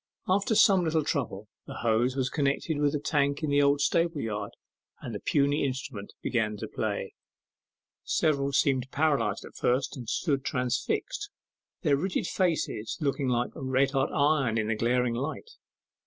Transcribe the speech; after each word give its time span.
After 0.27 0.55
some 0.55 0.83
little 0.83 1.03
trouble 1.03 1.47
the 1.67 1.75
hose 1.75 2.15
was 2.15 2.31
connected 2.31 2.79
with 2.79 2.95
a 2.95 2.99
tank 2.99 3.43
in 3.43 3.51
the 3.51 3.61
old 3.61 3.81
stable 3.81 4.19
yard, 4.19 4.49
and 4.99 5.13
the 5.13 5.19
puny 5.19 5.63
instrument 5.63 6.11
began 6.23 6.57
to 6.57 6.67
play. 6.67 7.13
Several 8.03 8.51
seemed 8.51 8.89
paralyzed 8.89 9.45
at 9.45 9.53
first, 9.55 9.95
and 9.95 10.09
stood 10.09 10.43
transfixed, 10.43 11.29
their 11.83 11.97
rigid 11.97 12.25
faces 12.25 12.97
looking 12.99 13.27
like 13.27 13.51
red 13.53 13.91
hot 13.91 14.09
iron 14.11 14.57
in 14.57 14.69
the 14.69 14.75
glaring 14.75 15.13
light. 15.13 15.51